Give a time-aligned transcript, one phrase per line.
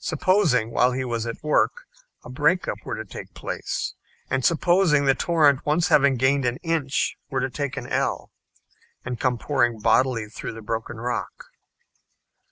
[0.00, 1.86] Supposing while he was at work
[2.24, 3.94] a break up were to take place,
[4.28, 8.32] and supposing the torrent once having gained an inch were to take an ell,
[9.04, 11.52] and come pouring bodily through the broken rock!